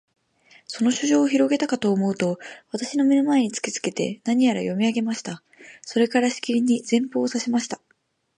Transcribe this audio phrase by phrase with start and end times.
[0.65, 2.39] その書状をひろげたかとおもうと、
[2.71, 5.43] 私の眼の前に突きつけて、何やら読み上げました。
[5.83, 7.79] それから、しきりに前方を指さしました。